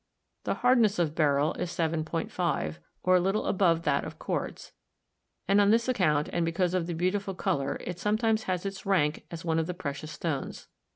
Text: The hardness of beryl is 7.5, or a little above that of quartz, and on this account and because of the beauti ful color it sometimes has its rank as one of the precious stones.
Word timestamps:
The 0.45 0.55
hardness 0.55 0.97
of 0.97 1.13
beryl 1.13 1.53
is 1.59 1.69
7.5, 1.69 2.77
or 3.03 3.15
a 3.17 3.19
little 3.19 3.45
above 3.45 3.83
that 3.83 4.03
of 4.03 4.17
quartz, 4.17 4.71
and 5.47 5.61
on 5.61 5.69
this 5.69 5.87
account 5.87 6.27
and 6.33 6.43
because 6.43 6.73
of 6.73 6.87
the 6.87 6.95
beauti 6.95 7.21
ful 7.21 7.35
color 7.35 7.77
it 7.81 7.99
sometimes 7.99 8.45
has 8.45 8.65
its 8.65 8.83
rank 8.83 9.25
as 9.29 9.45
one 9.45 9.59
of 9.59 9.67
the 9.67 9.75
precious 9.75 10.11
stones. 10.11 10.67